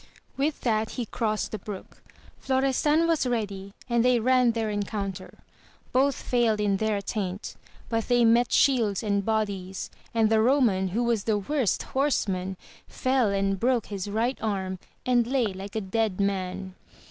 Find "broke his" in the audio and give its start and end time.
13.59-14.09